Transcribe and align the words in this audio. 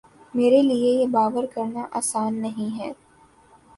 میرے 0.33 0.61
لیے 0.61 0.91
یہ 0.91 1.07
باور 1.07 1.45
کرنا 1.53 1.85
آسان 1.91 2.41
نہیں 2.41 2.69
کہ 2.77 2.91